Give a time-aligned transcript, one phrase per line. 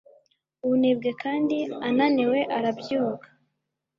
[0.63, 1.57] ubunebwe kandi
[1.87, 3.27] ananiwe arabyuka